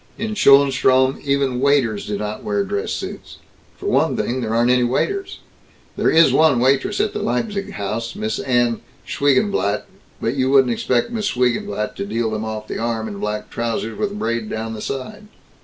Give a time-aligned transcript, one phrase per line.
[0.17, 3.37] In Schoenstrom even waiters do not wear dress suits.
[3.77, 5.41] For one thing there aren't any waiters.
[5.95, 9.83] There is one waitress at the Leipzig House, Miss Annie Schweigenblat,
[10.19, 13.95] but you wouldn't expect Miss Schweigenblat to deal them off the arm in black trousers
[13.95, 15.27] with braid down the side.